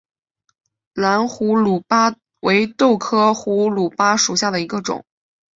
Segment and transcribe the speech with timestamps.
[0.95, 5.05] 蓝胡卢巴为豆科胡卢巴属下的一个种。